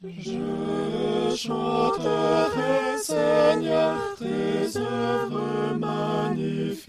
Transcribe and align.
Je 0.00 1.34
chanterai, 1.34 2.98
Seigneur, 3.02 3.96
tes 4.16 4.78
œuvres 4.78 5.74
magnifiques, 5.76 6.84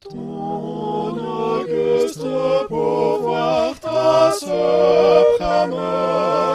ton 0.00 1.18
auguste 1.18 2.24
pouvoir, 2.66 3.78
ta 3.78 4.32
suprême 4.32 5.76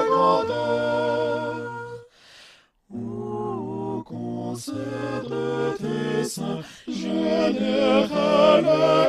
grandeur. 0.09 1.67
Au 2.91 4.01
concert 4.03 5.23
de 5.29 5.77
tes 5.77 6.23
saints, 6.23 6.63
cantique, 6.87 9.04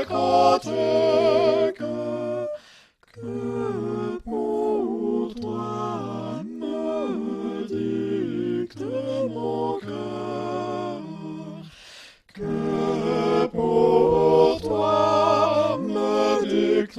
dicte 16.49 16.99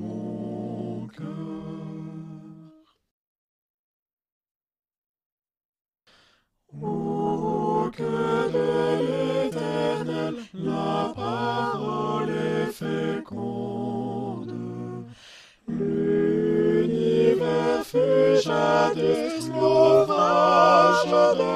mon 0.00 1.08
cœur. 1.08 1.26
Oh, 6.82 7.90
que 7.92 8.52
de 8.54 8.70
l'éternel 9.00 10.34
la 10.54 11.12
parole 11.14 12.30
est 12.30 12.70
féconde. 12.72 14.54
L'univers 15.68 17.00
fut 17.84 18.36
jadis 18.42 19.48
l'ouvrage 19.48 21.06
de 21.40 21.52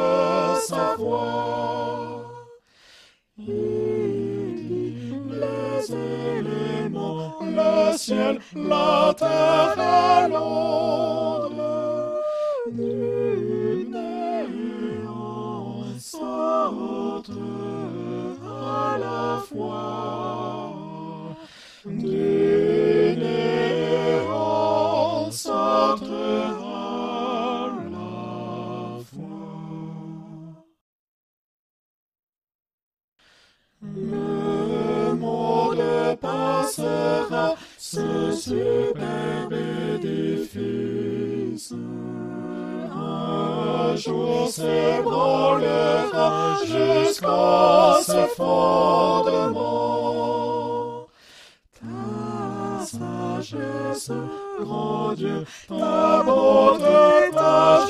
sa 0.61 0.97
voix. 0.97 1.54
Éléments, 5.91 7.39
le 7.41 7.97
ciel, 7.97 8.39
la 8.55 9.15
terre 9.17 9.79
et 9.79 10.29
l'ombre. 10.29 11.51
Du 12.73 13.87
néant 13.93 15.83
sortent 15.99 17.31
à 18.43 18.99
la 18.99 19.43
fois. 19.47 20.73
Du 21.85 23.17
néant 23.19 24.35
sortent 25.31 26.03
à 26.03 27.69
la 27.91 28.99
fois. 29.05 29.45
Ce 37.87 38.33
superbe 38.33 39.53
édifice. 39.97 41.73
Un 42.97 43.95
jour 43.97 44.49
s'ébranlera 44.49 45.07
jusqu'à 46.65 47.99
ses 48.01 48.27
fondements. 48.37 49.47
Ta 51.79 52.87
sagesse, 52.87 54.11
grand 54.61 55.13
Dieu, 55.13 55.45
ta 55.69 56.23
bonté, 56.25 57.31
ta 57.35 57.87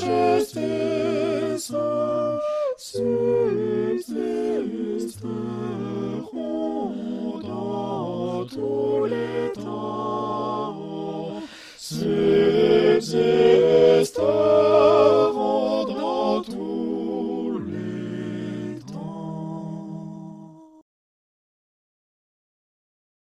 Soon. 11.87 12.24